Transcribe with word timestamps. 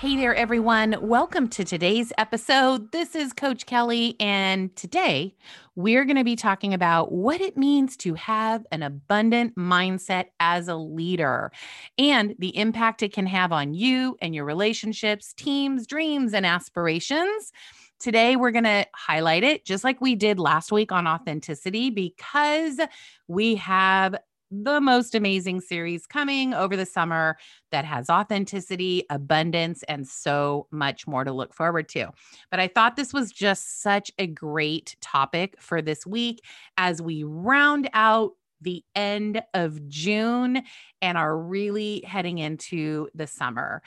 Hey 0.00 0.16
there, 0.16 0.34
everyone. 0.34 0.96
Welcome 1.02 1.48
to 1.48 1.62
today's 1.62 2.10
episode. 2.16 2.90
This 2.90 3.14
is 3.14 3.34
Coach 3.34 3.66
Kelly, 3.66 4.16
and 4.18 4.74
today 4.74 5.34
we're 5.76 6.06
going 6.06 6.16
to 6.16 6.24
be 6.24 6.36
talking 6.36 6.72
about 6.72 7.12
what 7.12 7.42
it 7.42 7.58
means 7.58 7.98
to 7.98 8.14
have 8.14 8.64
an 8.72 8.82
abundant 8.82 9.56
mindset 9.56 10.28
as 10.40 10.68
a 10.68 10.74
leader 10.74 11.52
and 11.98 12.34
the 12.38 12.56
impact 12.56 13.02
it 13.02 13.12
can 13.12 13.26
have 13.26 13.52
on 13.52 13.74
you 13.74 14.16
and 14.22 14.34
your 14.34 14.46
relationships, 14.46 15.34
teams, 15.34 15.86
dreams, 15.86 16.32
and 16.32 16.46
aspirations. 16.46 17.52
Today, 17.98 18.36
we're 18.36 18.52
going 18.52 18.64
to 18.64 18.86
highlight 18.94 19.44
it 19.44 19.66
just 19.66 19.84
like 19.84 20.00
we 20.00 20.14
did 20.14 20.38
last 20.38 20.72
week 20.72 20.92
on 20.92 21.06
authenticity 21.06 21.90
because 21.90 22.80
we 23.28 23.56
have 23.56 24.16
the 24.50 24.80
most 24.80 25.14
amazing 25.14 25.60
series 25.60 26.06
coming 26.06 26.54
over 26.54 26.76
the 26.76 26.86
summer 26.86 27.36
that 27.70 27.84
has 27.84 28.10
authenticity, 28.10 29.04
abundance, 29.08 29.82
and 29.84 30.06
so 30.08 30.66
much 30.70 31.06
more 31.06 31.24
to 31.24 31.32
look 31.32 31.54
forward 31.54 31.88
to. 31.90 32.08
But 32.50 32.60
I 32.60 32.68
thought 32.68 32.96
this 32.96 33.12
was 33.12 33.30
just 33.30 33.82
such 33.82 34.10
a 34.18 34.26
great 34.26 34.96
topic 35.00 35.54
for 35.60 35.80
this 35.80 36.06
week 36.06 36.44
as 36.76 37.00
we 37.00 37.22
round 37.22 37.88
out 37.92 38.32
the 38.60 38.84
end 38.94 39.42
of 39.54 39.88
June 39.88 40.62
and 41.00 41.16
are 41.16 41.38
really 41.38 42.02
heading 42.06 42.38
into 42.38 43.08
the 43.14 43.26
summer 43.26 43.82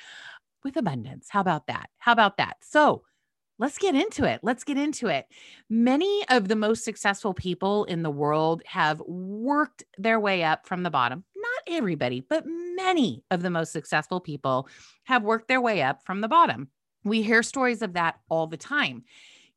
with 0.63 0.77
abundance. 0.77 1.27
How 1.29 1.41
about 1.41 1.67
that? 1.67 1.89
How 1.99 2.13
about 2.13 2.37
that? 2.37 2.57
So, 2.61 3.03
Let's 3.59 3.77
get 3.77 3.95
into 3.95 4.25
it. 4.25 4.39
Let's 4.41 4.63
get 4.63 4.77
into 4.77 5.07
it. 5.07 5.27
Many 5.69 6.25
of 6.29 6.47
the 6.47 6.55
most 6.55 6.83
successful 6.83 7.33
people 7.33 7.85
in 7.85 8.03
the 8.03 8.11
world 8.11 8.63
have 8.65 8.99
worked 9.01 9.83
their 9.97 10.19
way 10.19 10.43
up 10.43 10.65
from 10.65 10.83
the 10.83 10.89
bottom. 10.89 11.23
Not 11.35 11.75
everybody, 11.77 12.21
but 12.21 12.45
many 12.47 13.23
of 13.29 13.41
the 13.41 13.51
most 13.51 13.71
successful 13.71 14.19
people 14.19 14.67
have 15.03 15.23
worked 15.23 15.47
their 15.47 15.61
way 15.61 15.81
up 15.81 16.03
from 16.03 16.21
the 16.21 16.27
bottom. 16.27 16.69
We 17.03 17.21
hear 17.21 17.43
stories 17.43 17.81
of 17.81 17.93
that 17.93 18.19
all 18.29 18.47
the 18.47 18.57
time. 18.57 19.03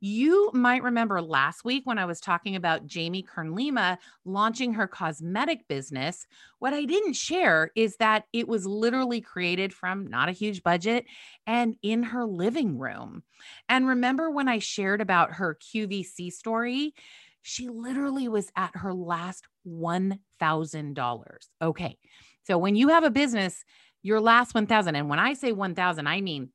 You 0.01 0.51
might 0.53 0.83
remember 0.83 1.23
last 1.23 1.65
week 1.65 1.87
when 1.87 1.99
I 1.99 2.05
was 2.05 2.21
talking 2.21 2.55
about 2.55 2.87
Jamie 2.87 3.23
Kern 3.23 3.55
Lima 3.55 3.99
launching 4.25 4.75
her 4.75 4.87
cosmetic 4.87 5.67
business. 5.69 6.27
What 6.59 6.75
I 6.75 6.85
didn't 6.85 7.15
share 7.15 7.71
is 7.75 7.97
that 7.97 8.25
it 8.33 8.47
was 8.47 8.67
literally 8.67 9.23
created 9.23 9.73
from 9.73 10.07
not 10.07 10.29
a 10.29 10.33
huge 10.33 10.63
budget 10.63 11.07
and 11.47 11.77
in 11.83 12.03
her 12.03 12.27
living 12.27 12.79
room. 12.79 13.23
And 13.69 13.87
remember 13.87 14.31
when 14.31 14.49
I 14.49 14.59
shared 14.59 15.01
about 15.01 15.33
her 15.33 15.57
QVC 15.57 16.31
story? 16.31 16.95
She 17.41 17.69
literally 17.69 18.29
was 18.29 18.51
at 18.55 18.73
her 18.75 18.93
last 18.93 19.47
$1,000. 19.67 21.25
Okay. 21.63 21.99
So 22.43 22.59
when 22.59 22.77
you 22.77 22.89
have 22.89 23.05
a 23.05 23.11
business, 23.11 23.65
your 24.03 24.21
last 24.21 24.55
1000 24.55 24.95
and 24.95 25.09
when 25.09 25.19
I 25.19 25.33
say 25.35 25.53
1000 25.53 26.07
I 26.07 26.21
mean 26.21 26.51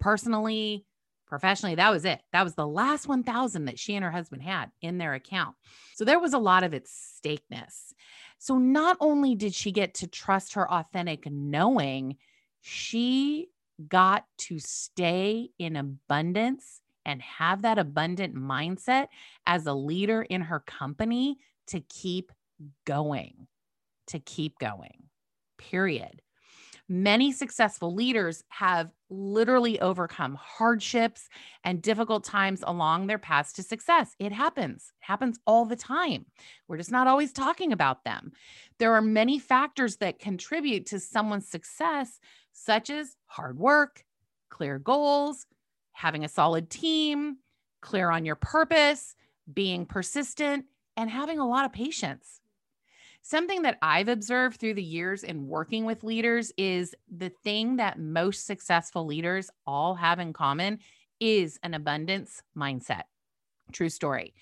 personally 0.00 0.84
professionally 1.28 1.74
that 1.76 1.90
was 1.90 2.04
it. 2.04 2.20
That 2.32 2.44
was 2.44 2.54
the 2.54 2.66
last 2.66 3.06
1000 3.06 3.66
that 3.66 3.78
she 3.78 3.94
and 3.94 4.04
her 4.04 4.10
husband 4.10 4.42
had 4.42 4.70
in 4.80 4.98
their 4.98 5.14
account. 5.14 5.56
So 5.94 6.04
there 6.04 6.18
was 6.18 6.32
a 6.32 6.38
lot 6.38 6.64
of 6.64 6.74
its 6.74 6.90
stakeness. 6.90 7.94
So 8.38 8.56
not 8.58 8.96
only 9.00 9.34
did 9.34 9.54
she 9.54 9.72
get 9.72 9.94
to 9.94 10.06
trust 10.06 10.54
her 10.54 10.70
authentic 10.70 11.30
knowing 11.30 12.16
she 12.60 13.48
got 13.88 14.24
to 14.38 14.58
stay 14.58 15.50
in 15.58 15.76
abundance 15.76 16.80
and 17.04 17.22
have 17.22 17.62
that 17.62 17.78
abundant 17.78 18.34
mindset 18.34 19.08
as 19.46 19.66
a 19.66 19.72
leader 19.72 20.22
in 20.22 20.42
her 20.42 20.60
company 20.60 21.38
to 21.68 21.80
keep 21.80 22.32
going 22.84 23.46
to 24.06 24.18
keep 24.18 24.58
going 24.58 25.04
period 25.58 26.22
Many 26.88 27.32
successful 27.32 27.94
leaders 27.94 28.44
have 28.48 28.90
literally 29.10 29.78
overcome 29.78 30.38
hardships 30.40 31.28
and 31.62 31.82
difficult 31.82 32.24
times 32.24 32.64
along 32.66 33.06
their 33.06 33.18
paths 33.18 33.52
to 33.54 33.62
success. 33.62 34.14
It 34.18 34.32
happens, 34.32 34.92
it 35.00 35.04
happens 35.04 35.38
all 35.46 35.66
the 35.66 35.76
time. 35.76 36.24
We're 36.66 36.78
just 36.78 36.90
not 36.90 37.06
always 37.06 37.32
talking 37.32 37.72
about 37.72 38.04
them. 38.04 38.32
There 38.78 38.94
are 38.94 39.02
many 39.02 39.38
factors 39.38 39.96
that 39.96 40.18
contribute 40.18 40.86
to 40.86 40.98
someone's 40.98 41.48
success, 41.48 42.20
such 42.52 42.88
as 42.88 43.16
hard 43.26 43.58
work, 43.58 44.04
clear 44.48 44.78
goals, 44.78 45.46
having 45.92 46.24
a 46.24 46.28
solid 46.28 46.70
team, 46.70 47.36
clear 47.82 48.10
on 48.10 48.24
your 48.24 48.36
purpose, 48.36 49.14
being 49.52 49.84
persistent, 49.84 50.64
and 50.96 51.10
having 51.10 51.38
a 51.38 51.46
lot 51.46 51.66
of 51.66 51.72
patience. 51.72 52.40
Something 53.28 53.60
that 53.60 53.76
I've 53.82 54.08
observed 54.08 54.58
through 54.58 54.72
the 54.72 54.82
years 54.82 55.22
in 55.22 55.48
working 55.48 55.84
with 55.84 56.02
leaders 56.02 56.50
is 56.56 56.94
the 57.14 57.28
thing 57.28 57.76
that 57.76 57.98
most 57.98 58.46
successful 58.46 59.04
leaders 59.04 59.50
all 59.66 59.96
have 59.96 60.18
in 60.18 60.32
common 60.32 60.78
is 61.20 61.58
an 61.62 61.74
abundance 61.74 62.42
mindset. 62.56 63.02
True 63.70 63.90
story. 63.90 64.32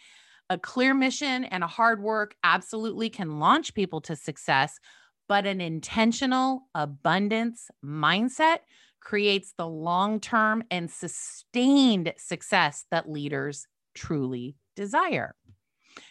A 0.51 0.57
clear 0.57 0.95
mission 0.95 1.43
and 1.47 1.65
a 1.65 1.67
hard 1.67 2.01
work 2.01 2.37
absolutely 2.45 3.11
can 3.11 3.41
launch 3.41 3.75
people 3.75 4.01
to 4.03 4.15
success, 4.15 4.79
but 5.29 5.47
an 5.47 5.61
intentional 5.61 6.69
abundance 6.73 7.69
mindset 7.85 8.59
creates 9.01 9.53
the 9.59 9.67
long 9.67 10.21
term 10.21 10.63
and 10.71 10.89
sustained 10.89 12.13
success 12.19 12.85
that 12.93 13.11
leaders 13.11 13.67
truly 13.97 14.55
desire. 14.77 15.35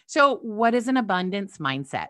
So, 0.04 0.36
what 0.42 0.74
is 0.74 0.88
an 0.88 0.98
abundance 0.98 1.56
mindset? 1.56 2.08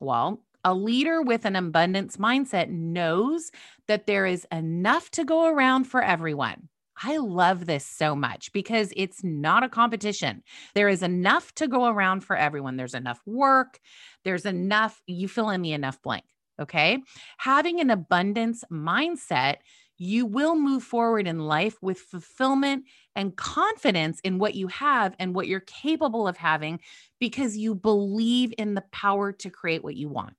Well, 0.00 0.42
a 0.64 0.74
leader 0.74 1.20
with 1.20 1.44
an 1.44 1.56
abundance 1.56 2.16
mindset 2.16 2.70
knows 2.70 3.50
that 3.86 4.06
there 4.06 4.26
is 4.26 4.46
enough 4.50 5.10
to 5.12 5.24
go 5.24 5.46
around 5.46 5.84
for 5.84 6.02
everyone. 6.02 6.68
I 7.02 7.16
love 7.16 7.66
this 7.66 7.84
so 7.84 8.14
much 8.14 8.52
because 8.52 8.92
it's 8.96 9.22
not 9.24 9.64
a 9.64 9.68
competition. 9.68 10.42
There 10.74 10.88
is 10.88 11.02
enough 11.02 11.52
to 11.56 11.68
go 11.68 11.86
around 11.86 12.24
for 12.24 12.36
everyone. 12.36 12.76
There's 12.76 12.94
enough 12.94 13.20
work. 13.26 13.78
There's 14.24 14.46
enough, 14.46 15.02
you 15.06 15.28
fill 15.28 15.50
in 15.50 15.62
the 15.62 15.72
enough 15.72 16.00
blank. 16.02 16.24
Okay. 16.60 17.02
Having 17.38 17.80
an 17.80 17.90
abundance 17.90 18.62
mindset, 18.70 19.56
you 19.98 20.24
will 20.24 20.56
move 20.56 20.82
forward 20.82 21.26
in 21.26 21.38
life 21.40 21.76
with 21.82 21.98
fulfillment 21.98 22.84
and 23.16 23.36
confidence 23.36 24.20
in 24.20 24.38
what 24.38 24.54
you 24.54 24.68
have 24.68 25.14
and 25.18 25.34
what 25.34 25.46
you're 25.46 25.60
capable 25.60 26.26
of 26.26 26.36
having 26.36 26.80
because 27.20 27.56
you 27.56 27.74
believe 27.74 28.52
in 28.58 28.74
the 28.74 28.84
power 28.92 29.32
to 29.32 29.50
create 29.50 29.82
what 29.84 29.96
you 29.96 30.08
want. 30.08 30.34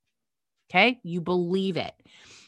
Okay. 0.69 0.99
You 1.03 1.21
believe 1.21 1.77
it. 1.77 1.93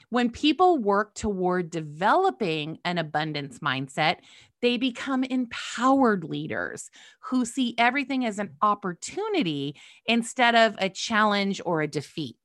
When 0.10 0.30
people 0.30 0.78
work 0.78 1.16
toward 1.16 1.70
developing 1.70 2.80
an 2.86 2.98
abundance 2.98 3.60
mindset, 3.60 4.18
they 4.62 4.78
become 4.78 5.24
empowered 5.24 6.24
leaders 6.24 6.90
who 7.20 7.46
see 7.46 7.76
everything 7.78 8.26
as 8.26 8.40
an 8.40 8.56
opportunity 8.62 9.76
instead 10.06 10.56
of 10.56 10.76
a 10.80 10.90
challenge 10.90 11.62
or 11.66 11.82
a 11.82 11.88
defeat. 11.88 12.38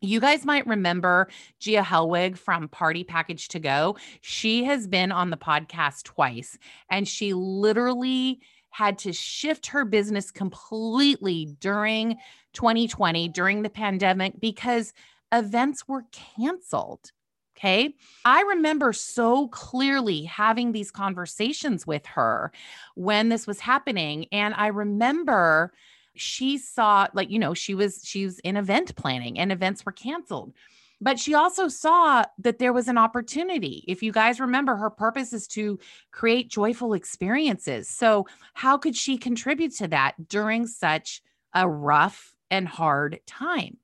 You 0.00 0.20
guys 0.20 0.44
might 0.44 0.66
remember 0.66 1.28
Gia 1.58 1.82
Helwig 1.82 2.38
from 2.38 2.68
Party 2.68 3.02
Package 3.02 3.48
to 3.48 3.58
Go. 3.58 3.96
She 4.20 4.64
has 4.64 4.86
been 4.86 5.10
on 5.10 5.30
the 5.30 5.36
podcast 5.36 6.04
twice 6.04 6.56
and 6.88 7.06
she 7.08 7.34
literally 7.34 8.40
had 8.70 8.98
to 8.98 9.12
shift 9.12 9.66
her 9.66 9.84
business 9.84 10.30
completely 10.30 11.56
during 11.58 12.16
2020, 12.52 13.28
during 13.28 13.62
the 13.62 13.70
pandemic, 13.70 14.34
because 14.40 14.92
events 15.32 15.88
were 15.88 16.04
canceled. 16.12 17.10
Okay. 17.56 17.94
I 18.24 18.42
remember 18.42 18.92
so 18.92 19.48
clearly 19.48 20.22
having 20.22 20.70
these 20.70 20.92
conversations 20.92 21.88
with 21.88 22.06
her 22.06 22.52
when 22.94 23.30
this 23.30 23.48
was 23.48 23.58
happening. 23.58 24.26
And 24.30 24.54
I 24.54 24.68
remember 24.68 25.72
she 26.20 26.58
saw 26.58 27.06
like 27.14 27.30
you 27.30 27.38
know 27.38 27.54
she 27.54 27.74
was 27.74 28.00
she 28.04 28.24
was 28.24 28.38
in 28.40 28.56
event 28.56 28.94
planning 28.96 29.38
and 29.38 29.52
events 29.52 29.84
were 29.84 29.92
canceled 29.92 30.52
but 31.00 31.18
she 31.18 31.34
also 31.34 31.68
saw 31.68 32.24
that 32.38 32.58
there 32.58 32.72
was 32.72 32.88
an 32.88 32.98
opportunity. 32.98 33.84
If 33.86 34.02
you 34.02 34.10
guys 34.10 34.40
remember, 34.40 34.76
her 34.76 34.90
purpose 34.90 35.32
is 35.32 35.46
to 35.48 35.78
create 36.10 36.50
joyful 36.50 36.92
experiences. 36.92 37.88
So, 37.88 38.26
how 38.54 38.78
could 38.78 38.96
she 38.96 39.16
contribute 39.16 39.76
to 39.76 39.88
that 39.88 40.28
during 40.28 40.66
such 40.66 41.22
a 41.54 41.68
rough 41.68 42.34
and 42.50 42.66
hard 42.66 43.20
time? 43.26 43.76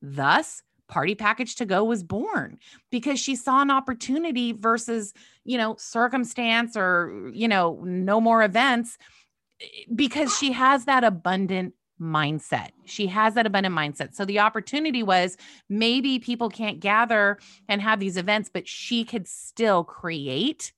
Thus, 0.00 0.62
Party 0.88 1.14
Package 1.14 1.56
to 1.56 1.66
Go 1.66 1.84
was 1.84 2.02
born 2.02 2.58
because 2.90 3.18
she 3.18 3.36
saw 3.36 3.60
an 3.60 3.70
opportunity 3.70 4.52
versus, 4.52 5.12
you 5.44 5.58
know, 5.58 5.76
circumstance 5.78 6.76
or, 6.76 7.30
you 7.32 7.48
know, 7.48 7.82
no 7.84 8.20
more 8.20 8.42
events 8.42 8.98
because 9.94 10.36
she 10.36 10.52
has 10.52 10.84
that 10.84 11.04
abundant 11.04 11.74
mindset. 12.00 12.70
She 12.84 13.06
has 13.08 13.34
that 13.34 13.46
abundant 13.46 13.74
mindset. 13.74 14.14
So 14.14 14.24
the 14.24 14.40
opportunity 14.40 15.02
was 15.02 15.36
maybe 15.68 16.18
people 16.18 16.50
can't 16.50 16.80
gather 16.80 17.38
and 17.68 17.80
have 17.80 18.00
these 18.00 18.16
events, 18.16 18.50
but 18.52 18.66
she 18.68 19.04
could 19.04 19.28
still 19.28 19.84
create 19.84 20.72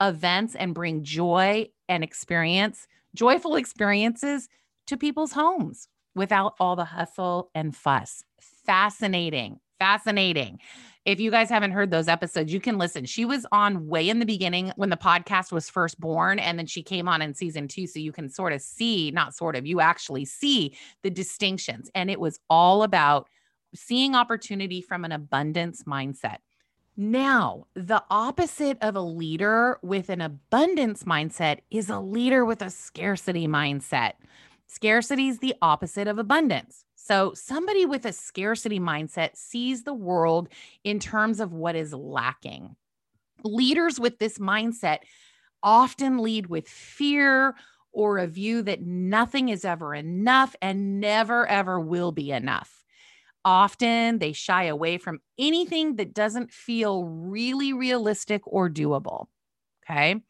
events 0.00 0.54
and 0.54 0.74
bring 0.74 1.02
joy 1.02 1.68
and 1.88 2.04
experience, 2.04 2.86
joyful 3.14 3.56
experiences 3.56 4.48
to 4.86 4.96
people's 4.96 5.32
homes 5.32 5.88
without 6.14 6.54
all 6.58 6.76
the 6.76 6.84
hustle 6.84 7.50
and 7.54 7.76
fuss. 7.76 8.24
Fascinating. 8.40 9.60
Fascinating. 9.78 10.60
If 11.06 11.18
you 11.18 11.30
guys 11.30 11.48
haven't 11.48 11.72
heard 11.72 11.90
those 11.90 12.08
episodes, 12.08 12.52
you 12.52 12.60
can 12.60 12.76
listen. 12.76 13.06
She 13.06 13.24
was 13.24 13.46
on 13.52 13.86
way 13.86 14.08
in 14.08 14.18
the 14.18 14.26
beginning 14.26 14.72
when 14.76 14.90
the 14.90 14.96
podcast 14.96 15.50
was 15.50 15.70
first 15.70 15.98
born, 15.98 16.38
and 16.38 16.58
then 16.58 16.66
she 16.66 16.82
came 16.82 17.08
on 17.08 17.22
in 17.22 17.32
season 17.32 17.68
two. 17.68 17.86
So 17.86 17.98
you 17.98 18.12
can 18.12 18.28
sort 18.28 18.52
of 18.52 18.60
see, 18.60 19.10
not 19.10 19.34
sort 19.34 19.56
of, 19.56 19.66
you 19.66 19.80
actually 19.80 20.26
see 20.26 20.76
the 21.02 21.10
distinctions. 21.10 21.90
And 21.94 22.10
it 22.10 22.20
was 22.20 22.38
all 22.50 22.82
about 22.82 23.28
seeing 23.74 24.14
opportunity 24.14 24.82
from 24.82 25.04
an 25.04 25.12
abundance 25.12 25.84
mindset. 25.84 26.38
Now, 26.96 27.66
the 27.74 28.02
opposite 28.10 28.76
of 28.82 28.94
a 28.94 29.00
leader 29.00 29.78
with 29.82 30.10
an 30.10 30.20
abundance 30.20 31.04
mindset 31.04 31.60
is 31.70 31.88
a 31.88 31.98
leader 31.98 32.44
with 32.44 32.60
a 32.60 32.68
scarcity 32.68 33.48
mindset. 33.48 34.14
Scarcity 34.66 35.28
is 35.28 35.38
the 35.38 35.54
opposite 35.62 36.08
of 36.08 36.18
abundance. 36.18 36.84
So, 37.10 37.32
somebody 37.34 37.86
with 37.86 38.06
a 38.06 38.12
scarcity 38.12 38.78
mindset 38.78 39.36
sees 39.36 39.82
the 39.82 39.92
world 39.92 40.48
in 40.84 41.00
terms 41.00 41.40
of 41.40 41.52
what 41.52 41.74
is 41.74 41.92
lacking. 41.92 42.76
Leaders 43.42 43.98
with 43.98 44.20
this 44.20 44.38
mindset 44.38 44.98
often 45.60 46.18
lead 46.18 46.46
with 46.46 46.68
fear 46.68 47.56
or 47.90 48.18
a 48.18 48.28
view 48.28 48.62
that 48.62 48.82
nothing 48.82 49.48
is 49.48 49.64
ever 49.64 49.92
enough 49.92 50.54
and 50.62 51.00
never, 51.00 51.48
ever 51.48 51.80
will 51.80 52.12
be 52.12 52.30
enough. 52.30 52.84
Often 53.44 54.20
they 54.20 54.32
shy 54.32 54.66
away 54.66 54.96
from 54.96 55.18
anything 55.36 55.96
that 55.96 56.14
doesn't 56.14 56.52
feel 56.52 57.06
really 57.06 57.72
realistic 57.72 58.42
or 58.46 58.70
doable. 58.70 59.26
Okay 59.84 60.22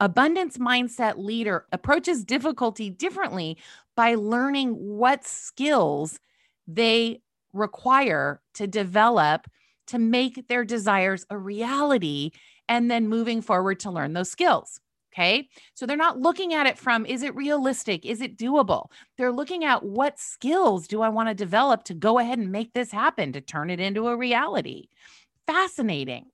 abundance 0.00 0.58
mindset 0.58 1.18
leader 1.18 1.66
approaches 1.72 2.24
difficulty 2.24 2.90
differently 2.90 3.58
by 3.96 4.14
learning 4.14 4.70
what 4.72 5.26
skills 5.26 6.18
they 6.66 7.20
require 7.52 8.40
to 8.54 8.66
develop 8.66 9.46
to 9.88 9.98
make 9.98 10.48
their 10.48 10.64
desires 10.64 11.26
a 11.30 11.36
reality 11.36 12.30
and 12.68 12.90
then 12.90 13.08
moving 13.08 13.42
forward 13.42 13.80
to 13.80 13.90
learn 13.90 14.12
those 14.12 14.30
skills. 14.30 14.80
Okay. 15.12 15.48
So 15.74 15.86
they're 15.86 15.96
not 15.96 16.20
looking 16.20 16.54
at 16.54 16.68
it 16.68 16.78
from 16.78 17.04
is 17.04 17.24
it 17.24 17.34
realistic? 17.34 18.06
Is 18.06 18.20
it 18.20 18.38
doable? 18.38 18.86
They're 19.18 19.32
looking 19.32 19.64
at 19.64 19.82
what 19.82 20.20
skills 20.20 20.86
do 20.86 21.02
I 21.02 21.08
want 21.08 21.28
to 21.28 21.34
develop 21.34 21.82
to 21.84 21.94
go 21.94 22.20
ahead 22.20 22.38
and 22.38 22.52
make 22.52 22.72
this 22.72 22.92
happen, 22.92 23.32
to 23.32 23.40
turn 23.40 23.70
it 23.70 23.80
into 23.80 24.06
a 24.06 24.16
reality. 24.16 24.86
Fascinating. 25.48 26.26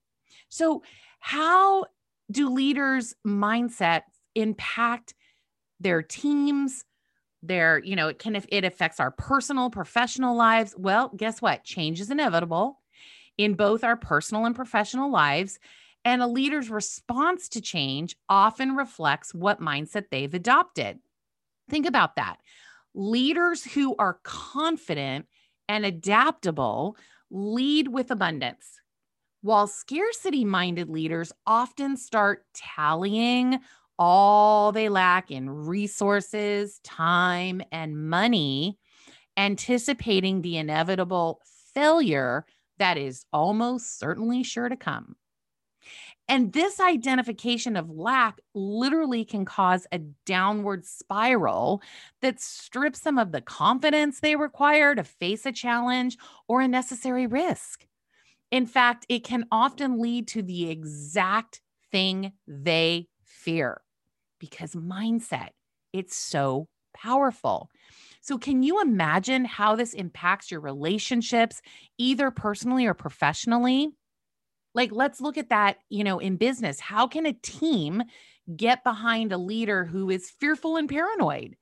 So, 0.50 0.82
how 1.20 1.86
do 2.30 2.48
leaders' 2.48 3.14
mindsets 3.26 4.02
impact 4.34 5.14
their 5.80 6.02
teams? 6.02 6.84
Their, 7.42 7.78
you 7.84 7.96
know, 7.96 8.08
it 8.08 8.18
can 8.18 8.34
if 8.34 8.46
it 8.48 8.64
affects 8.64 8.98
our 8.98 9.10
personal, 9.10 9.70
professional 9.70 10.36
lives. 10.36 10.74
Well, 10.76 11.12
guess 11.16 11.40
what? 11.40 11.64
Change 11.64 12.00
is 12.00 12.10
inevitable 12.10 12.80
in 13.38 13.54
both 13.54 13.84
our 13.84 13.96
personal 13.96 14.46
and 14.46 14.56
professional 14.56 15.10
lives. 15.10 15.58
And 16.04 16.22
a 16.22 16.26
leader's 16.26 16.70
response 16.70 17.48
to 17.50 17.60
change 17.60 18.16
often 18.28 18.76
reflects 18.76 19.34
what 19.34 19.60
mindset 19.60 20.04
they've 20.10 20.32
adopted. 20.32 20.98
Think 21.68 21.86
about 21.86 22.16
that. 22.16 22.38
Leaders 22.94 23.64
who 23.64 23.94
are 23.98 24.20
confident 24.22 25.26
and 25.68 25.84
adaptable 25.84 26.96
lead 27.30 27.88
with 27.88 28.10
abundance 28.10 28.80
while 29.46 29.68
scarcity 29.68 30.44
minded 30.44 30.90
leaders 30.90 31.32
often 31.46 31.96
start 31.96 32.44
tallying 32.52 33.60
all 33.96 34.72
they 34.72 34.88
lack 34.88 35.30
in 35.30 35.48
resources, 35.48 36.80
time, 36.82 37.62
and 37.70 37.96
money, 38.10 38.76
anticipating 39.36 40.42
the 40.42 40.56
inevitable 40.56 41.40
failure 41.72 42.44
that 42.78 42.98
is 42.98 43.24
almost 43.32 44.00
certainly 44.00 44.42
sure 44.42 44.68
to 44.68 44.76
come. 44.76 45.14
And 46.28 46.52
this 46.52 46.80
identification 46.80 47.76
of 47.76 47.88
lack 47.88 48.40
literally 48.52 49.24
can 49.24 49.44
cause 49.44 49.86
a 49.92 50.00
downward 50.24 50.84
spiral 50.84 51.82
that 52.20 52.40
strips 52.40 53.00
them 53.00 53.16
of 53.16 53.30
the 53.30 53.42
confidence 53.42 54.18
they 54.18 54.34
require 54.34 54.96
to 54.96 55.04
face 55.04 55.46
a 55.46 55.52
challenge 55.52 56.18
or 56.48 56.62
a 56.62 56.68
necessary 56.68 57.28
risk. 57.28 57.86
In 58.56 58.64
fact, 58.64 59.04
it 59.10 59.22
can 59.22 59.44
often 59.52 60.00
lead 60.00 60.28
to 60.28 60.40
the 60.40 60.70
exact 60.70 61.60
thing 61.92 62.32
they 62.48 63.06
fear 63.22 63.82
because 64.40 64.74
mindset, 64.74 65.50
it's 65.92 66.16
so 66.16 66.66
powerful. 66.94 67.68
So, 68.22 68.38
can 68.38 68.62
you 68.62 68.80
imagine 68.80 69.44
how 69.44 69.76
this 69.76 69.92
impacts 69.92 70.50
your 70.50 70.60
relationships, 70.60 71.60
either 71.98 72.30
personally 72.30 72.86
or 72.86 72.94
professionally? 72.94 73.90
Like, 74.74 74.90
let's 74.90 75.20
look 75.20 75.36
at 75.36 75.50
that, 75.50 75.76
you 75.90 76.02
know, 76.02 76.18
in 76.18 76.38
business. 76.38 76.80
How 76.80 77.06
can 77.06 77.26
a 77.26 77.34
team 77.34 78.04
get 78.56 78.82
behind 78.82 79.32
a 79.32 79.38
leader 79.38 79.84
who 79.84 80.08
is 80.08 80.30
fearful 80.30 80.78
and 80.78 80.88
paranoid? 80.88 81.56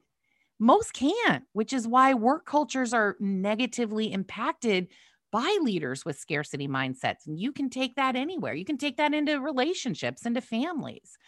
Most 0.61 0.93
can't, 0.93 1.43
which 1.55 1.73
is 1.73 1.89
why 1.89 2.15
work 2.15 2.47
cultures 2.47 2.95
are 2.95 3.17
negatively 3.19 4.13
impacted 4.13 4.87
by 5.35 5.59
leaders 5.63 6.05
with 6.05 6.17
scarcity 6.17 6.69
mindsets. 6.69 7.27
And 7.27 7.37
you 7.37 7.51
can 7.51 7.69
take 7.69 7.97
that 7.97 8.15
anywhere. 8.15 8.55
You 8.55 8.65
can 8.65 8.79
take 8.79 8.99
that 8.99 9.13
into 9.13 9.41
relationships, 9.41 10.25
into 10.25 10.41
families. 10.41 11.19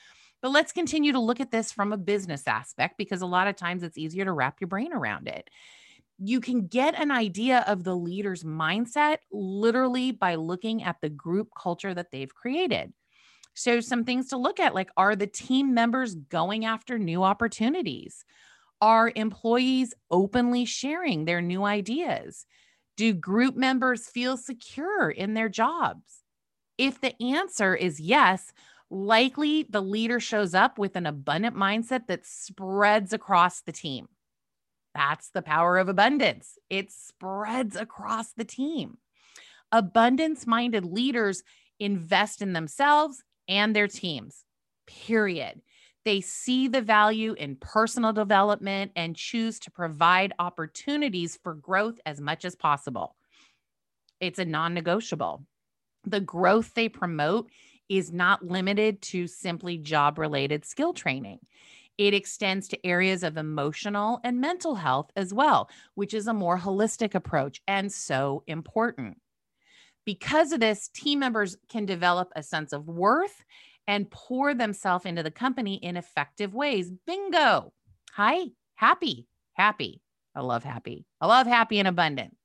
But 0.40 0.52
let's 0.52 0.71
continue 0.71 1.11
to 1.11 1.19
look 1.19 1.40
at 1.40 1.50
this 1.50 1.73
from 1.73 1.92
a 1.92 1.97
business 1.97 2.47
aspect 2.47 2.99
because 2.99 3.21
a 3.21 3.26
lot 3.26 3.49
of 3.49 3.57
times 3.57 3.83
it's 3.83 3.99
easier 3.99 4.25
to 4.25 4.30
wrap 4.30 4.61
your 4.61 4.69
brain 4.69 4.92
around 4.92 5.26
it. 5.26 5.50
You 6.19 6.40
can 6.40 6.69
get 6.69 6.95
an 6.95 7.11
idea 7.11 7.64
of 7.66 7.83
the 7.83 7.97
leader's 7.97 8.45
mindset 8.45 9.16
literally 9.33 10.12
by 10.12 10.37
looking 10.37 10.85
at 10.85 10.99
the 11.02 11.11
group 11.11 11.49
culture 11.61 11.92
that 11.92 12.12
they've 12.12 12.33
created. 12.33 12.92
So, 13.54 13.80
some 13.80 14.04
things 14.04 14.28
to 14.28 14.37
look 14.37 14.61
at 14.61 14.73
like 14.75 14.90
are 14.97 15.16
the 15.16 15.26
team 15.26 15.75
members 15.75 16.14
going 16.14 16.64
after 16.64 16.97
new 16.97 17.25
opportunities? 17.25 18.25
Are 18.80 19.11
employees 19.16 19.95
openly 20.12 20.64
sharing 20.64 21.25
their 21.25 21.40
new 21.40 21.64
ideas? 21.64 22.47
Do 22.97 23.12
group 23.12 23.57
members 23.57 24.07
feel 24.07 24.37
secure 24.37 25.11
in 25.11 25.35
their 25.35 25.49
jobs? 25.49 26.23
If 26.79 27.00
the 27.00 27.21
answer 27.23 27.75
is 27.75 28.00
yes, 28.00 28.53
likely 28.91 29.65
the 29.69 29.81
leader 29.83 30.21
shows 30.21 30.55
up 30.55 30.79
with 30.79 30.97
an 30.97 31.07
abundant 31.07 31.57
mindset 31.57 32.07
that 32.07 32.26
spreads 32.26 33.12
across 33.12 33.61
the 33.61 33.73
team. 33.73 34.09
That's 34.95 35.29
the 35.29 35.43
power 35.43 35.76
of 35.76 35.88
abundance. 35.88 36.59
It 36.71 36.91
spreads 36.91 37.76
across 37.76 38.33
the 38.33 38.45
team. 38.45 38.97
Abundance 39.73 40.47
minded 40.47 40.85
leaders 40.85 41.43
invest 41.79 42.41
in 42.41 42.55
themselves 42.55 43.23
and 43.47 43.76
their 43.76 43.88
teams, 43.88 44.45
period. 44.87 45.61
They 46.06 46.20
see 46.20 46.68
the 46.68 46.82
value 46.82 47.32
in 47.32 47.56
personal 47.56 48.12
development 48.12 48.92
and 48.94 49.16
choose 49.16 49.58
to 49.58 49.72
provide 49.72 50.32
opportunities 50.38 51.36
for 51.42 51.52
growth 51.52 51.98
as 52.06 52.20
much 52.20 52.44
as 52.44 52.54
possible. 52.54 53.16
It's 54.20 54.38
a 54.38 54.44
non 54.44 54.72
negotiable. 54.72 55.44
The 56.04 56.20
growth 56.20 56.75
they 56.75 56.88
promote 56.88 57.50
is 57.88 58.12
not 58.12 58.46
limited 58.46 59.02
to 59.02 59.26
simply 59.26 59.78
job 59.78 60.20
related 60.20 60.64
skill 60.64 60.92
training. 60.92 61.40
It 61.98 62.14
extends 62.14 62.68
to 62.68 62.86
areas 62.86 63.25
of 63.25 63.36
emotional 63.36 64.20
and 64.22 64.40
mental 64.40 64.76
health 64.76 65.10
as 65.16 65.34
well, 65.34 65.68
which 65.96 66.14
is 66.14 66.28
a 66.28 66.32
more 66.32 66.56
holistic 66.56 67.16
approach 67.16 67.60
and 67.66 67.90
so 67.92 68.44
important. 68.46 69.18
Because 70.04 70.52
of 70.52 70.60
this, 70.60 70.86
team 70.86 71.18
members 71.18 71.56
can 71.68 71.84
develop 71.84 72.30
a 72.36 72.44
sense 72.44 72.72
of 72.72 72.86
worth 72.86 73.44
and 73.87 74.11
pour 74.11 74.55
themselves 74.55 75.05
into 75.05 75.23
the 75.23 75.31
company 75.31 75.76
in 75.76 75.97
effective 75.97 76.55
ways. 76.55 76.90
Bingo. 77.07 77.73
Hi, 78.14 78.47
happy, 78.75 79.26
happy. 79.55 80.00
I 80.35 80.40
love 80.40 80.64
happy. 80.64 81.07
I 81.21 81.26
love 81.26 81.47
happy 81.47 81.78
and 81.78 81.88
abundant. 81.88 82.37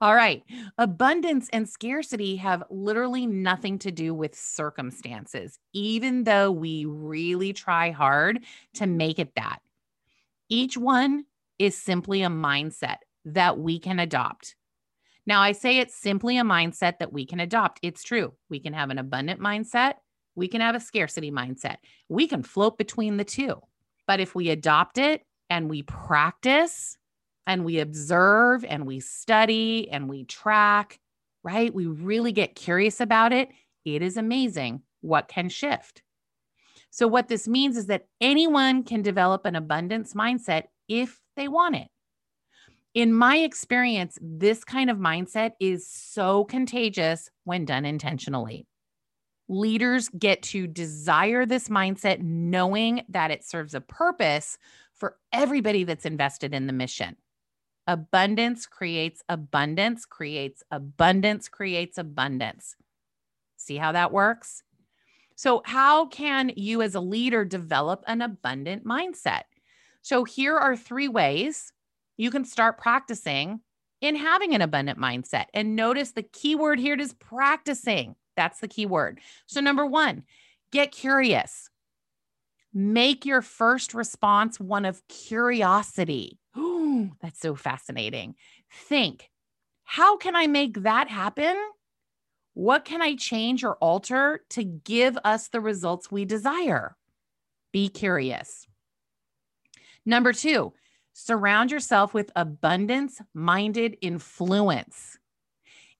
All 0.00 0.14
right. 0.14 0.42
Abundance 0.78 1.48
and 1.52 1.68
scarcity 1.68 2.36
have 2.36 2.64
literally 2.70 3.26
nothing 3.26 3.78
to 3.80 3.92
do 3.92 4.12
with 4.12 4.34
circumstances, 4.34 5.58
even 5.72 6.24
though 6.24 6.50
we 6.50 6.84
really 6.86 7.52
try 7.52 7.90
hard 7.90 8.40
to 8.74 8.86
make 8.86 9.18
it 9.18 9.34
that. 9.36 9.60
Each 10.48 10.76
one 10.76 11.24
is 11.58 11.78
simply 11.78 12.22
a 12.22 12.28
mindset 12.28 12.98
that 13.24 13.58
we 13.58 13.78
can 13.78 14.00
adopt. 14.00 14.56
Now, 15.26 15.40
I 15.40 15.52
say 15.52 15.78
it's 15.78 15.94
simply 15.94 16.36
a 16.36 16.42
mindset 16.42 16.98
that 16.98 17.12
we 17.12 17.24
can 17.24 17.40
adopt. 17.40 17.78
It's 17.82 18.02
true. 18.02 18.34
We 18.50 18.60
can 18.60 18.74
have 18.74 18.90
an 18.90 18.98
abundant 18.98 19.40
mindset, 19.40 19.94
we 20.34 20.48
can 20.48 20.60
have 20.60 20.74
a 20.74 20.80
scarcity 20.80 21.30
mindset. 21.30 21.76
We 22.08 22.26
can 22.26 22.42
float 22.42 22.78
between 22.78 23.16
the 23.16 23.24
two. 23.24 23.60
But 24.06 24.20
if 24.20 24.34
we 24.34 24.50
adopt 24.50 24.98
it 24.98 25.22
and 25.48 25.68
we 25.70 25.82
practice 25.82 26.96
and 27.46 27.64
we 27.64 27.80
observe 27.80 28.64
and 28.64 28.86
we 28.86 29.00
study 29.00 29.88
and 29.90 30.08
we 30.08 30.24
track, 30.24 30.98
right? 31.42 31.72
We 31.74 31.86
really 31.86 32.32
get 32.32 32.54
curious 32.54 33.00
about 33.00 33.32
it. 33.32 33.50
It 33.84 34.02
is 34.02 34.16
amazing 34.16 34.82
what 35.00 35.28
can 35.28 35.48
shift. 35.48 36.02
So, 36.90 37.08
what 37.08 37.28
this 37.28 37.48
means 37.48 37.76
is 37.76 37.86
that 37.86 38.06
anyone 38.20 38.84
can 38.84 39.02
develop 39.02 39.44
an 39.46 39.56
abundance 39.56 40.14
mindset 40.14 40.64
if 40.88 41.20
they 41.36 41.48
want 41.48 41.76
it. 41.76 41.88
In 42.94 43.12
my 43.12 43.38
experience, 43.38 44.16
this 44.22 44.62
kind 44.62 44.88
of 44.88 44.96
mindset 44.96 45.52
is 45.58 45.90
so 45.90 46.44
contagious 46.44 47.28
when 47.42 47.64
done 47.64 47.84
intentionally. 47.84 48.66
Leaders 49.48 50.08
get 50.08 50.42
to 50.42 50.66
desire 50.66 51.44
this 51.44 51.68
mindset 51.68 52.20
knowing 52.20 53.02
that 53.08 53.30
it 53.30 53.44
serves 53.44 53.74
a 53.74 53.80
purpose 53.80 54.58
for 54.94 55.16
everybody 55.32 55.84
that's 55.84 56.06
invested 56.06 56.54
in 56.54 56.66
the 56.66 56.72
mission. 56.72 57.16
Abundance 57.86 58.66
creates 58.66 59.22
abundance, 59.28 60.06
creates 60.06 60.62
abundance, 60.70 61.48
creates 61.48 61.98
abundance. 61.98 62.76
See 63.56 63.76
how 63.76 63.92
that 63.92 64.12
works? 64.12 64.62
So, 65.36 65.62
how 65.64 66.06
can 66.06 66.52
you 66.56 66.80
as 66.80 66.94
a 66.94 67.00
leader 67.00 67.44
develop 67.44 68.04
an 68.06 68.22
abundant 68.22 68.86
mindset? 68.86 69.42
So, 70.00 70.24
here 70.24 70.56
are 70.56 70.76
three 70.76 71.08
ways 71.08 71.72
you 72.16 72.30
can 72.30 72.44
start 72.44 72.78
practicing 72.78 73.60
in 74.00 74.16
having 74.16 74.54
an 74.54 74.62
abundant 74.62 74.98
mindset. 74.98 75.46
And 75.52 75.76
notice 75.76 76.12
the 76.12 76.22
key 76.22 76.54
word 76.54 76.78
here 76.78 76.94
is 76.94 77.14
practicing. 77.14 78.14
That's 78.36 78.60
the 78.60 78.68
key 78.68 78.86
word. 78.86 79.20
So, 79.46 79.60
number 79.60 79.86
one, 79.86 80.24
get 80.70 80.92
curious. 80.92 81.70
Make 82.72 83.24
your 83.24 83.42
first 83.42 83.94
response 83.94 84.58
one 84.58 84.84
of 84.84 85.06
curiosity. 85.08 86.38
Ooh, 86.58 87.12
that's 87.22 87.40
so 87.40 87.54
fascinating. 87.54 88.34
Think, 88.88 89.30
how 89.84 90.16
can 90.16 90.34
I 90.34 90.46
make 90.46 90.82
that 90.82 91.08
happen? 91.08 91.56
What 92.54 92.84
can 92.84 93.02
I 93.02 93.16
change 93.16 93.64
or 93.64 93.74
alter 93.76 94.40
to 94.50 94.62
give 94.64 95.18
us 95.24 95.48
the 95.48 95.60
results 95.60 96.10
we 96.10 96.24
desire? 96.24 96.96
Be 97.72 97.88
curious. 97.88 98.66
Number 100.06 100.32
two, 100.32 100.72
surround 101.12 101.70
yourself 101.70 102.14
with 102.14 102.30
abundance 102.36 103.20
minded 103.34 103.96
influence. 104.00 105.18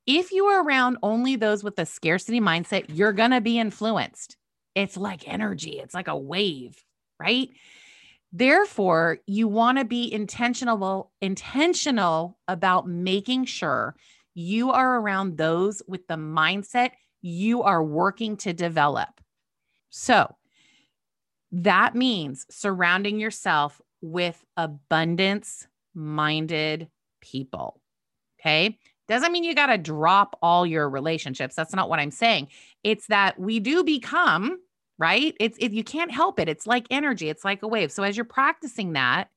If 0.06 0.32
you 0.32 0.46
are 0.46 0.62
around 0.62 0.98
only 1.02 1.36
those 1.36 1.64
with 1.64 1.78
a 1.78 1.86
scarcity 1.86 2.40
mindset, 2.40 2.86
you're 2.88 3.12
going 3.12 3.30
to 3.30 3.40
be 3.40 3.58
influenced. 3.58 4.36
It's 4.74 4.96
like 4.96 5.28
energy, 5.28 5.78
it's 5.78 5.94
like 5.94 6.08
a 6.08 6.16
wave, 6.16 6.82
right? 7.20 7.48
Therefore, 8.32 9.18
you 9.26 9.46
want 9.46 9.78
to 9.78 9.84
be 9.84 10.12
intentional 10.12 11.12
intentional 11.20 12.36
about 12.48 12.88
making 12.88 13.44
sure 13.44 13.94
you 14.34 14.72
are 14.72 14.98
around 14.98 15.38
those 15.38 15.80
with 15.86 16.06
the 16.08 16.16
mindset 16.16 16.90
you 17.22 17.62
are 17.62 17.82
working 17.82 18.36
to 18.38 18.52
develop. 18.52 19.20
So, 19.90 20.34
that 21.52 21.94
means 21.94 22.44
surrounding 22.50 23.20
yourself 23.20 23.80
with 24.02 24.44
abundance 24.56 25.68
minded 25.94 26.88
people. 27.20 27.80
Okay. 28.40 28.78
Doesn't 29.06 29.32
mean 29.32 29.44
you 29.44 29.54
got 29.54 29.66
to 29.66 29.78
drop 29.78 30.38
all 30.40 30.66
your 30.66 30.88
relationships. 30.88 31.54
That's 31.54 31.74
not 31.74 31.88
what 31.88 31.98
I'm 31.98 32.10
saying. 32.10 32.48
It's 32.82 33.06
that 33.08 33.38
we 33.38 33.60
do 33.60 33.84
become 33.84 34.58
right? 34.98 35.36
It's 35.40 35.58
if 35.60 35.72
you 35.72 35.84
can't 35.84 36.10
help 36.10 36.38
it. 36.38 36.48
It's 36.48 36.66
like 36.66 36.86
energy, 36.90 37.28
it's 37.28 37.44
like 37.44 37.62
a 37.62 37.68
wave. 37.68 37.92
So 37.92 38.02
as 38.02 38.16
you're 38.16 38.24
practicing 38.24 38.92
that, 38.92 39.28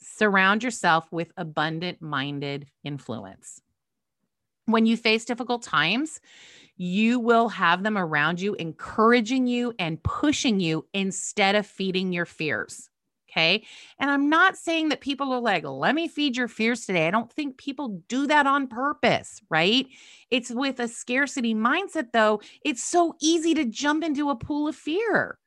surround 0.00 0.62
yourself 0.62 1.10
with 1.12 1.32
abundant 1.36 2.00
minded 2.00 2.66
influence. 2.84 3.60
When 4.66 4.86
you 4.86 4.96
face 4.96 5.24
difficult 5.24 5.62
times, 5.62 6.20
you 6.76 7.18
will 7.18 7.48
have 7.48 7.82
them 7.82 7.98
around 7.98 8.40
you, 8.40 8.54
encouraging 8.54 9.46
you 9.46 9.74
and 9.78 10.02
pushing 10.02 10.60
you 10.60 10.86
instead 10.94 11.56
of 11.56 11.66
feeding 11.66 12.12
your 12.12 12.24
fears. 12.24 12.88
Okay. 13.30 13.64
And 13.98 14.10
I'm 14.10 14.28
not 14.28 14.56
saying 14.56 14.88
that 14.88 15.00
people 15.00 15.32
are 15.32 15.40
like, 15.40 15.64
let 15.64 15.94
me 15.94 16.08
feed 16.08 16.36
your 16.36 16.48
fears 16.48 16.84
today. 16.84 17.06
I 17.06 17.12
don't 17.12 17.32
think 17.32 17.58
people 17.58 18.02
do 18.08 18.26
that 18.26 18.46
on 18.46 18.66
purpose, 18.66 19.40
right? 19.50 19.86
It's 20.30 20.50
with 20.50 20.80
a 20.80 20.88
scarcity 20.88 21.54
mindset, 21.54 22.08
though. 22.12 22.40
It's 22.64 22.82
so 22.82 23.14
easy 23.20 23.54
to 23.54 23.64
jump 23.64 24.02
into 24.02 24.30
a 24.30 24.36
pool 24.36 24.66
of 24.66 24.74
fear. 24.74 25.38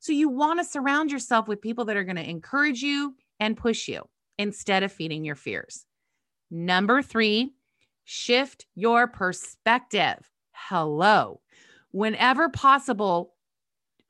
So 0.00 0.12
you 0.12 0.28
want 0.28 0.58
to 0.58 0.64
surround 0.64 1.12
yourself 1.12 1.46
with 1.46 1.62
people 1.62 1.84
that 1.86 1.96
are 1.96 2.04
going 2.04 2.16
to 2.16 2.28
encourage 2.28 2.82
you 2.82 3.14
and 3.38 3.56
push 3.56 3.86
you 3.86 4.02
instead 4.38 4.82
of 4.82 4.92
feeding 4.92 5.24
your 5.24 5.36
fears. 5.36 5.86
Number 6.50 7.00
three, 7.00 7.54
shift 8.04 8.66
your 8.74 9.06
perspective. 9.06 10.30
Hello. 10.52 11.40
Whenever 11.92 12.48
possible, 12.48 13.33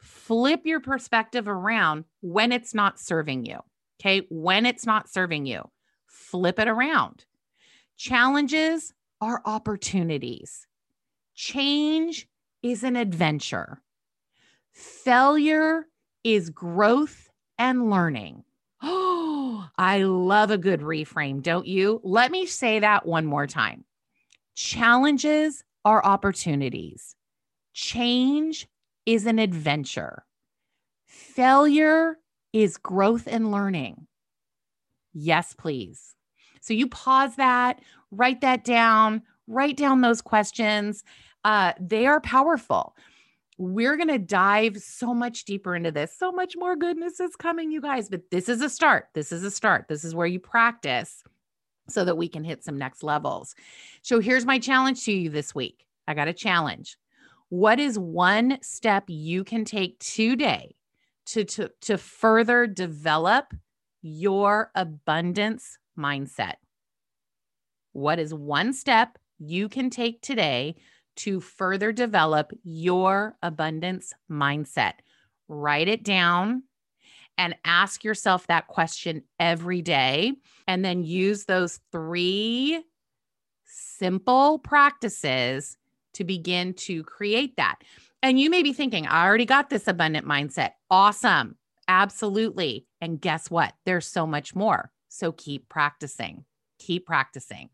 flip 0.04 0.61
your 0.64 0.80
perspective 0.80 1.49
around 1.49 2.04
when 2.20 2.52
it's 2.52 2.75
not 2.75 3.00
serving 3.00 3.46
you. 3.46 3.58
Okay. 4.00 4.26
When 4.28 4.66
it's 4.66 4.87
not 4.87 5.08
serving 5.08 5.46
you, 5.46 5.70
flip 6.06 6.58
it 6.58 6.68
around. 6.68 7.25
Challenges 7.96 8.92
are 9.20 9.40
opportunities. 9.44 10.66
Change 11.34 12.28
is 12.62 12.84
an 12.84 12.96
adventure. 12.96 13.80
Failure 14.73 15.87
is 16.23 16.50
growth 16.50 17.30
and 17.58 17.90
learning. 17.90 18.44
Oh, 18.82 19.68
I 19.78 20.02
love 20.02 20.50
a 20.50 20.58
good 20.58 20.80
reframe, 20.80 21.42
don't 21.42 21.66
you? 21.66 22.00
Let 22.02 22.30
me 22.30 22.46
say 22.46 22.80
that 22.80 23.06
one 23.06 23.25
more 23.25 23.46
time. 23.46 23.84
Challenges 24.54 25.64
are 25.84 26.04
opportunities. 26.04 27.16
Change 27.73 28.68
is 29.06 29.26
an 29.26 29.38
adventure. 29.38 30.25
Failure 31.06 32.18
is 32.52 32.76
growth 32.76 33.26
and 33.26 33.50
learning. 33.50 34.06
Yes, 35.12 35.54
please. 35.54 36.14
So 36.61 36.75
you 36.75 36.88
pause 36.88 37.37
that, 37.37 37.80
write 38.11 38.40
that 38.40 38.64
down, 38.64 39.23
write 39.46 39.76
down 39.76 40.00
those 40.00 40.23
questions. 40.23 41.04
Uh, 41.44 41.73
they 41.78 42.06
are 42.06 42.20
powerful. 42.20 42.96
We're 43.58 43.96
going 43.96 44.08
to 44.08 44.18
dive 44.18 44.78
so 44.78 45.14
much 45.14 45.44
deeper 45.44 45.76
into 45.76 45.92
this. 45.92 46.16
So 46.16 46.32
much 46.32 46.56
more 46.56 46.75
goodness 46.75 47.20
is 47.20 47.37
coming, 47.37 47.70
you 47.70 47.80
guys. 47.80 48.08
But 48.08 48.30
this 48.30 48.49
is 48.49 48.62
a 48.62 48.70
start. 48.70 49.08
This 49.14 49.30
is 49.30 49.44
a 49.44 49.50
start. 49.50 49.87
This 49.88 50.04
is 50.04 50.14
where 50.14 50.26
you 50.26 50.40
practice 50.40 51.23
so 51.88 52.04
that 52.04 52.16
we 52.16 52.28
can 52.28 52.42
hit 52.42 52.64
some 52.64 52.78
next 52.78 53.02
levels. 53.02 53.54
So 54.02 54.18
here's 54.18 54.46
my 54.46 54.58
challenge 54.58 55.04
to 55.04 55.12
you 55.12 55.30
this 55.30 55.54
week. 55.54 55.87
I 56.08 56.14
got 56.14 56.28
a 56.28 56.32
challenge. 56.32 56.96
What 57.54 57.78
is 57.78 57.96
one 57.96 58.58
step 58.62 59.04
you 59.06 59.44
can 59.44 59.64
take 59.64 60.00
today 60.00 60.75
to, 61.26 61.44
to, 61.44 61.70
to 61.82 61.99
further 61.99 62.66
develop 62.66 63.54
your 64.02 64.73
abundance 64.75 65.78
mindset? 65.96 66.54
What 67.92 68.18
is 68.18 68.34
one 68.34 68.73
step 68.73 69.18
you 69.38 69.68
can 69.68 69.88
take 69.88 70.20
today 70.20 70.75
to 71.18 71.38
further 71.38 71.92
develop 71.92 72.50
your 72.64 73.37
abundance 73.40 74.12
mindset? 74.28 74.94
Write 75.46 75.87
it 75.87 76.02
down 76.02 76.64
and 77.38 77.54
ask 77.64 78.02
yourself 78.02 78.49
that 78.49 78.66
question 78.66 79.23
every 79.38 79.80
day. 79.80 80.32
And 80.66 80.84
then 80.84 81.04
use 81.04 81.44
those 81.44 81.78
three 81.92 82.82
simple 83.64 84.58
practices 84.58 85.76
to 86.14 86.25
begin 86.25 86.75
to 86.75 87.02
create 87.04 87.56
that. 87.56 87.76
And 88.23 88.40
you 88.40 88.49
may 88.50 88.62
be 88.62 88.73
thinking, 88.73 89.06
I 89.06 89.26
already 89.26 89.44
got 89.44 89.71
this 89.71 89.87
abundant 89.87 90.26
mindset. 90.26 90.71
Awesome. 90.90 91.56
Absolutely. 91.88 92.87
And 93.00 93.21
guess 93.21 93.50
what? 93.50 93.75
There's 93.85 94.06
so 94.06 94.26
much 94.26 94.54
more. 94.54 94.90
So 95.09 95.33
keep 95.33 95.68
practicing. 95.68 96.44
Keep 96.78 97.06
practicing. 97.06 97.68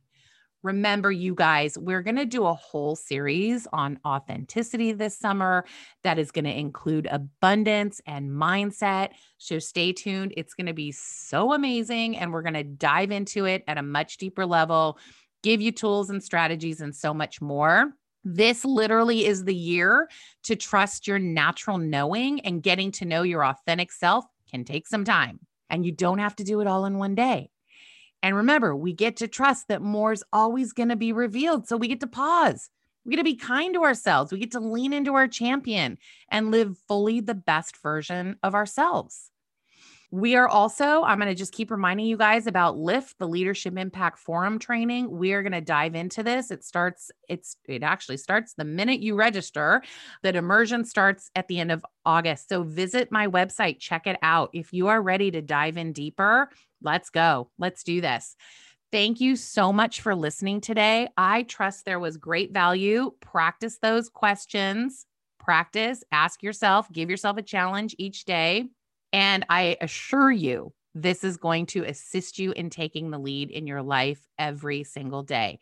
Remember, 0.63 1.11
you 1.11 1.35
guys, 1.35 1.79
we're 1.79 2.03
going 2.03 2.17
to 2.17 2.27
do 2.27 2.45
a 2.45 2.53
whole 2.53 2.95
series 2.95 3.67
on 3.73 3.99
authenticity 4.05 4.93
this 4.93 5.17
summer 5.17 5.65
that 6.05 6.19
is 6.19 6.31
going 6.31 6.45
to 6.45 6.59
include 6.59 7.09
abundance 7.11 8.03
and 8.07 8.31
mindset. 8.31 9.13
So 9.39 9.59
stay 9.59 9.93
tuned. 9.93 10.35
It's 10.37 10.53
going 10.53 10.67
to 10.67 10.75
be 10.75 10.93
so 10.93 11.55
amazing. 11.55 12.19
And 12.19 12.31
we're 12.31 12.43
going 12.43 12.55
to 12.55 12.65
dive 12.65 13.11
into 13.11 13.47
it 13.47 13.65
at 13.69 13.79
a 13.79 13.83
much 13.83 14.19
deeper 14.19 14.45
level, 14.45 14.99
give 15.43 15.63
you 15.63 15.73
tools 15.73 16.11
and 16.11 16.23
strategies, 16.23 16.83
and 16.83 16.95
so 16.95 17.15
much 17.15 17.41
more. 17.41 17.95
This 18.25 18.65
literally 18.65 19.25
is 19.27 19.45
the 19.45 19.55
year 19.55 20.09
to 20.45 20.57
trust 20.57 21.07
your 21.07 21.19
natural 21.19 21.79
knowing 21.79 22.41
and 22.41 22.63
getting 22.63 22.93
to 22.93 23.05
know 23.05 23.23
your 23.23 23.45
authentic 23.45 23.93
self 23.93 24.25
can 24.51 24.65
take 24.65 24.87
some 24.87 25.05
time. 25.05 25.41
And 25.71 25.87
you 25.87 25.93
don't 25.93 26.19
have 26.19 26.37
to 26.37 26.45
do 26.45 26.61
it 26.61 26.67
all 26.67 26.85
in 26.85 26.99
one 26.99 27.15
day. 27.15 27.51
And 28.23 28.37
remember, 28.37 28.77
we 28.77 28.93
get 28.93 29.17
to 29.19 29.29
trust 29.29 29.69
that 29.69 29.81
more 29.81 30.13
is 30.13 30.25
always 30.33 30.73
going 30.73 30.91
to 30.91 30.97
be 30.97 31.13
revealed. 31.13 31.67
So 31.67 31.77
we 31.77 31.89
get 31.89 32.01
to 32.01 32.07
pause. 32.07 32.69
We 33.05 33.13
get 33.13 33.17
to 33.17 33.25
be 33.25 33.37
kind 33.37 33.73
to 33.75 33.85
ourselves. 33.85 34.31
We 34.31 34.39
get 34.39 34.51
to 34.53 34.61
lean 34.61 34.93
into 34.93 35.15
our 35.15 35.27
champion 35.27 35.97
and 36.31 36.51
live 36.51 36.77
fully 36.87 37.21
the 37.21 37.35
best 37.35 37.81
version 37.83 38.37
of 38.43 38.55
ourselves. 38.55 39.30
We 40.13 40.35
are 40.35 40.49
also, 40.49 41.05
I'm 41.05 41.19
going 41.19 41.29
to 41.29 41.37
just 41.37 41.53
keep 41.53 41.71
reminding 41.71 42.07
you 42.07 42.17
guys 42.17 42.49
about 42.49 42.77
Lift, 42.77 43.19
the 43.19 43.29
Leadership 43.29 43.79
Impact 43.79 44.19
Forum 44.19 44.59
training. 44.59 45.09
We 45.09 45.33
are 45.35 45.43
going 45.43 45.53
to 45.53 45.61
dive 45.61 45.95
into 45.95 46.25
this. 46.25 46.51
It 46.51 46.65
starts, 46.65 47.13
it's, 47.29 47.57
it 47.69 47.85
actually 47.85 48.17
starts 48.17 48.55
the 48.55 48.65
minute 48.65 49.01
you 49.01 49.15
register. 49.15 49.83
That 50.25 50.35
immersion 50.35 50.85
starts 50.85 51.31
at 51.37 51.47
the 51.47 51.61
end 51.61 51.71
of 51.71 51.87
August. 52.05 52.49
So 52.49 52.65
visit 52.65 53.13
my 53.13 53.29
website, 53.29 53.79
check 53.79 54.09
it 54.09 54.19
out. 54.21 54.51
If 54.53 54.73
you 54.73 54.89
are 54.89 55.01
ready 55.01 55.31
to 55.31 55.43
dive 55.43 55.77
in 55.77 55.93
deeper, 55.93 56.51
let's 56.83 57.11
go. 57.11 57.51
Let's 57.57 57.85
do 57.85 58.01
this. 58.01 58.35
Thank 58.91 59.21
you 59.21 59.37
so 59.37 59.73
much 59.73 60.01
for 60.01 60.17
listening 60.17 60.61
today. 60.61 61.09
I 61.17 61.45
trust 61.45 61.85
there 61.85 62.01
was 62.01 62.17
great 62.17 62.53
value. 62.53 63.13
Practice 63.21 63.79
those 63.81 64.09
questions. 64.09 65.07
Practice, 65.39 66.03
ask 66.11 66.43
yourself, 66.43 66.91
give 66.93 67.09
yourself 67.09 67.37
a 67.37 67.43
challenge 67.43 67.95
each 67.97 68.25
day. 68.25 68.71
And 69.13 69.45
I 69.49 69.77
assure 69.81 70.31
you, 70.31 70.73
this 70.95 71.25
is 71.25 71.37
going 71.37 71.67
to 71.67 71.85
assist 71.85 72.39
you 72.39 72.53
in 72.53 72.71
taking 72.71 73.11
the 73.11 73.19
lead 73.19 73.51
in 73.51 73.67
your 73.67 73.83
life 73.83 74.21
every 74.39 74.85
single 74.85 75.23
day. 75.23 75.59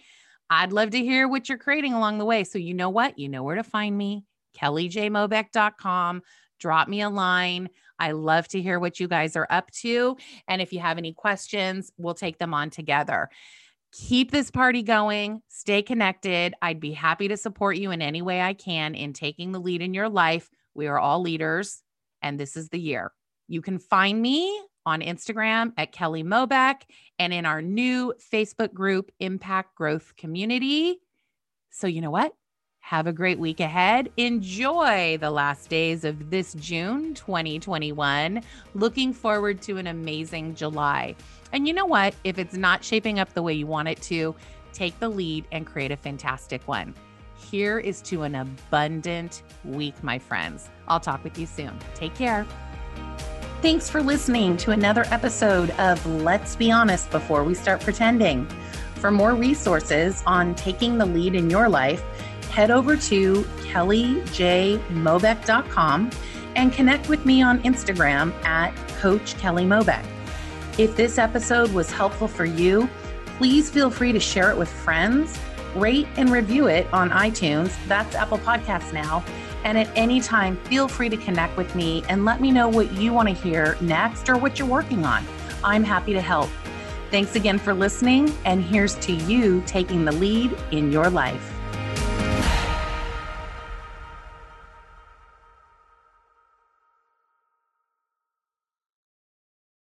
I'd 0.50 0.72
love 0.72 0.90
to 0.90 0.98
hear 0.98 1.28
what 1.28 1.48
you're 1.48 1.58
creating 1.58 1.92
along 1.92 2.18
the 2.18 2.24
way. 2.24 2.44
So, 2.44 2.58
you 2.58 2.74
know 2.74 2.88
what? 2.88 3.18
You 3.18 3.28
know 3.28 3.42
where 3.42 3.56
to 3.56 3.62
find 3.62 3.96
me, 3.96 4.24
kellyjmobeck.com. 4.58 6.22
Drop 6.58 6.88
me 6.88 7.02
a 7.02 7.10
line. 7.10 7.68
I 7.98 8.12
love 8.12 8.48
to 8.48 8.62
hear 8.62 8.78
what 8.78 8.98
you 9.00 9.08
guys 9.08 9.36
are 9.36 9.46
up 9.50 9.70
to. 9.82 10.16
And 10.46 10.62
if 10.62 10.72
you 10.72 10.80
have 10.80 10.98
any 10.98 11.12
questions, 11.12 11.92
we'll 11.98 12.14
take 12.14 12.38
them 12.38 12.54
on 12.54 12.70
together. 12.70 13.28
Keep 13.92 14.30
this 14.30 14.50
party 14.50 14.82
going. 14.82 15.42
Stay 15.48 15.82
connected. 15.82 16.54
I'd 16.62 16.80
be 16.80 16.92
happy 16.92 17.28
to 17.28 17.36
support 17.36 17.76
you 17.76 17.90
in 17.90 18.02
any 18.02 18.22
way 18.22 18.40
I 18.40 18.54
can 18.54 18.94
in 18.94 19.12
taking 19.12 19.52
the 19.52 19.60
lead 19.60 19.82
in 19.82 19.94
your 19.94 20.08
life. 20.08 20.48
We 20.74 20.86
are 20.86 20.98
all 20.98 21.20
leaders, 21.20 21.82
and 22.22 22.38
this 22.38 22.56
is 22.56 22.68
the 22.68 22.80
year. 22.80 23.12
You 23.48 23.62
can 23.62 23.78
find 23.78 24.20
me 24.20 24.62
on 24.84 25.00
Instagram 25.00 25.72
at 25.76 25.92
Kelly 25.92 26.22
Mobeck 26.22 26.82
and 27.18 27.32
in 27.32 27.46
our 27.46 27.60
new 27.60 28.14
Facebook 28.32 28.72
group, 28.72 29.10
Impact 29.20 29.74
Growth 29.74 30.14
Community. 30.16 31.00
So, 31.70 31.86
you 31.86 32.00
know 32.00 32.10
what? 32.10 32.32
Have 32.80 33.06
a 33.06 33.12
great 33.12 33.38
week 33.38 33.60
ahead. 33.60 34.10
Enjoy 34.16 35.18
the 35.20 35.30
last 35.30 35.68
days 35.68 36.04
of 36.04 36.30
this 36.30 36.54
June 36.54 37.12
2021. 37.14 38.42
Looking 38.74 39.12
forward 39.12 39.60
to 39.62 39.76
an 39.76 39.88
amazing 39.88 40.54
July. 40.54 41.14
And 41.52 41.66
you 41.66 41.74
know 41.74 41.86
what? 41.86 42.14
If 42.24 42.38
it's 42.38 42.54
not 42.54 42.84
shaping 42.84 43.18
up 43.18 43.32
the 43.34 43.42
way 43.42 43.52
you 43.52 43.66
want 43.66 43.88
it 43.88 44.00
to, 44.02 44.34
take 44.72 44.98
the 45.00 45.08
lead 45.08 45.46
and 45.52 45.66
create 45.66 45.90
a 45.90 45.96
fantastic 45.96 46.66
one. 46.66 46.94
Here 47.50 47.78
is 47.78 48.00
to 48.02 48.22
an 48.22 48.34
abundant 48.34 49.42
week, 49.64 50.02
my 50.02 50.18
friends. 50.18 50.68
I'll 50.86 51.00
talk 51.00 51.22
with 51.24 51.38
you 51.38 51.46
soon. 51.46 51.78
Take 51.94 52.14
care. 52.14 52.46
Thanks 53.60 53.90
for 53.90 54.00
listening 54.00 54.56
to 54.58 54.70
another 54.70 55.04
episode 55.10 55.70
of 55.80 56.06
Let's 56.06 56.54
Be 56.54 56.70
Honest 56.70 57.10
Before 57.10 57.42
We 57.42 57.54
Start 57.54 57.80
Pretending. 57.80 58.46
For 58.94 59.10
more 59.10 59.34
resources 59.34 60.22
on 60.26 60.54
taking 60.54 60.96
the 60.96 61.04
lead 61.04 61.34
in 61.34 61.50
your 61.50 61.68
life, 61.68 62.00
head 62.50 62.70
over 62.70 62.96
to 62.96 63.42
kellyjmobeck.com 63.62 66.10
and 66.54 66.72
connect 66.72 67.08
with 67.08 67.26
me 67.26 67.42
on 67.42 67.60
Instagram 67.64 68.32
at 68.44 68.76
Coach 69.00 69.36
Kelly 69.38 69.64
Mobeck. 69.64 70.06
If 70.78 70.94
this 70.94 71.18
episode 71.18 71.72
was 71.72 71.90
helpful 71.90 72.28
for 72.28 72.44
you, 72.44 72.88
please 73.38 73.70
feel 73.70 73.90
free 73.90 74.12
to 74.12 74.20
share 74.20 74.52
it 74.52 74.56
with 74.56 74.68
friends, 74.68 75.36
rate 75.74 76.06
and 76.16 76.30
review 76.30 76.68
it 76.68 76.86
on 76.92 77.10
iTunes. 77.10 77.76
That's 77.88 78.14
Apple 78.14 78.38
Podcasts 78.38 78.92
now. 78.92 79.24
And 79.64 79.76
at 79.78 79.90
any 79.96 80.20
time, 80.20 80.56
feel 80.64 80.88
free 80.88 81.08
to 81.08 81.16
connect 81.16 81.56
with 81.56 81.74
me 81.74 82.04
and 82.08 82.24
let 82.24 82.40
me 82.40 82.50
know 82.50 82.68
what 82.68 82.92
you 82.92 83.12
want 83.12 83.28
to 83.28 83.34
hear 83.34 83.76
next 83.80 84.28
or 84.28 84.36
what 84.36 84.58
you're 84.58 84.68
working 84.68 85.04
on. 85.04 85.24
I'm 85.64 85.84
happy 85.84 86.12
to 86.12 86.20
help. 86.20 86.50
Thanks 87.10 87.36
again 87.36 87.58
for 87.58 87.72
listening, 87.72 88.34
and 88.44 88.62
here's 88.62 88.94
to 88.96 89.12
you 89.12 89.62
taking 89.66 90.04
the 90.04 90.12
lead 90.12 90.56
in 90.70 90.92
your 90.92 91.10
life. 91.10 91.57